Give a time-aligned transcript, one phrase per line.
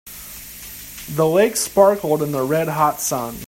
[1.11, 3.37] The lake sparkled in the red hot sun.